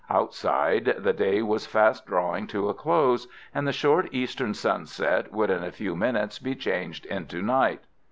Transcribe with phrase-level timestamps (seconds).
[0.09, 5.51] Outside, the day was fast drawing to a close, and the short eastern sunset would
[5.51, 7.81] in a few minutes be changed into night.